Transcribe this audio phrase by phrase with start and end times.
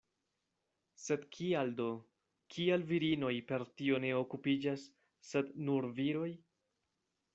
[1.01, 1.89] Sed kial do,
[2.55, 4.87] kial virinoj per tio ne okupiĝas,
[5.33, 6.31] sed nur viroj?